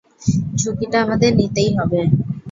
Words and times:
ঝুঁকিটা 0.55 0.97
আমাদের 1.05 1.31
নিতেই 1.35 1.69
হবে! 1.77 1.99